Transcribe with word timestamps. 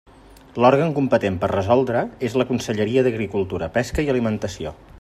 L'òrgan 0.63 0.93
competent 0.99 1.35
per 1.43 1.49
a 1.49 1.51
resoldre 1.51 2.01
és 2.29 2.37
la 2.43 2.47
consellera 2.53 3.05
d'Agricultura, 3.09 3.69
Pesca 3.77 4.07
i 4.09 4.11
Alimentació. 4.15 4.75